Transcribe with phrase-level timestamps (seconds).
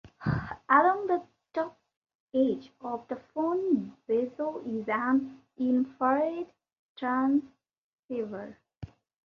[0.67, 1.21] Along the
[1.53, 1.77] top
[2.33, 6.47] edge of the phone bezel is an infrared
[6.97, 8.57] transceiver.